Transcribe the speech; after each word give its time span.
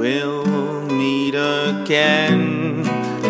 We'll 0.00 0.86
meet 0.86 1.34
again. 1.34 2.84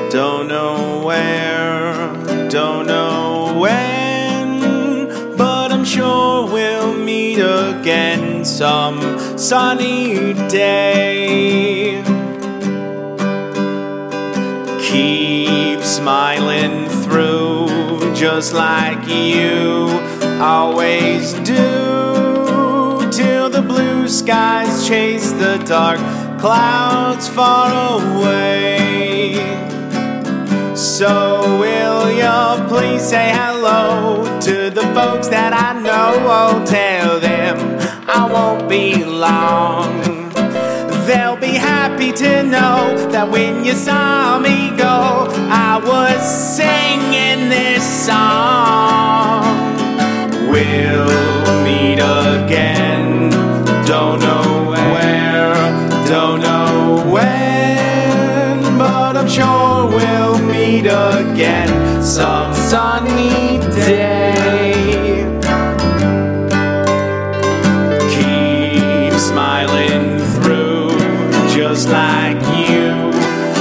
Don't 0.09 0.47
know 0.47 1.03
where, 1.05 2.49
don't 2.49 2.87
know 2.87 3.59
when, 3.59 5.37
but 5.37 5.73
I'm 5.73 5.85
sure 5.85 6.47
we'll 6.47 6.95
meet 6.95 7.41
again 7.41 8.45
some 8.45 9.19
sunny 9.37 10.33
day. 10.49 12.05
Keep 14.81 15.81
smiling 15.81 16.89
through 17.03 18.15
just 18.15 18.55
like 18.55 19.09
you 19.09 19.89
always 20.41 21.33
do 21.33 23.11
till 23.11 23.51
the 23.51 23.65
blue 23.67 24.07
skies 24.07 24.87
chase 24.87 25.33
the 25.33 25.59
dark 25.67 25.99
clouds 26.41 27.29
far 27.29 27.69
away. 28.01 29.35
So 30.75 31.59
will 31.59 32.11
you 32.11 32.69
please 32.69 33.03
say 33.03 33.31
hello 33.31 34.25
to 34.41 34.71
the 34.71 34.87
folks 34.95 35.29
that 35.29 35.53
I 35.53 35.79
know? 35.79 36.13
Oh, 36.39 36.65
tell 36.65 37.21
them 37.21 37.57
I 38.09 38.25
won't 38.33 38.69
be 38.71 39.05
long. 39.05 40.01
They'll 41.07 41.37
be 41.37 41.55
happy 41.73 42.11
to 42.13 42.43
know 42.43 43.09
that 43.11 43.29
when 43.31 43.63
you 43.65 43.75
saw 43.75 44.39
me 44.39 44.71
go, 44.79 45.27
I 45.51 45.79
was 45.85 46.21
singing 46.57 47.51
this 47.51 47.85
song. 48.07 49.45
We'll 50.51 51.65
meet 51.65 52.01
again. 52.01 53.31
Don't 53.87 54.21
know 54.21 54.30
I'm 59.21 59.29
sure 59.29 59.87
we'll 59.87 60.39
meet 60.47 60.87
again 60.87 62.03
some 62.03 62.55
sunny 62.55 63.59
day. 63.77 65.27
Keep 68.09 69.13
smiling 69.21 70.21
through 70.41 70.99
just 71.55 71.91
like 71.91 72.41
you 72.67 73.13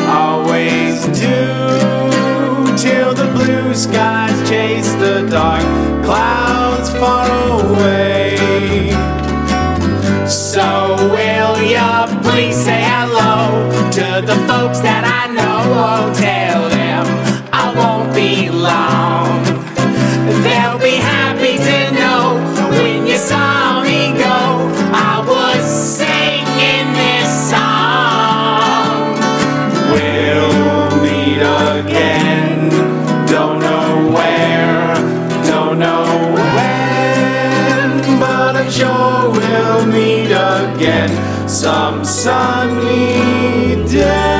always 0.07 1.03
do 1.07 1.57
till 2.77 3.13
the 3.13 3.29
blue 3.35 3.73
skies 3.73 4.49
chase 4.49 4.93
the 4.93 5.27
dark 5.29 5.65
clouds 6.05 6.89
far 6.91 7.27
away. 7.59 8.37
So 10.25 10.95
will 11.11 11.61
ya 11.61 12.07
please 12.23 12.55
say 12.55 12.81
hello 12.81 13.69
to 13.91 14.25
the 14.25 14.35
folks 14.47 14.79
that 14.79 15.03
I 15.03 15.33
know? 15.33 15.48
some 41.47 42.03
sunny 42.03 43.85
day. 43.87 44.38